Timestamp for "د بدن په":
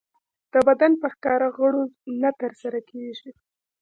0.53-1.07